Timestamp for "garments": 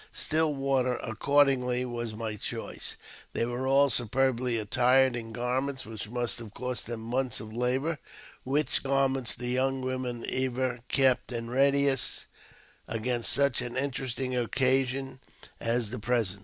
5.31-5.85, 8.81-9.35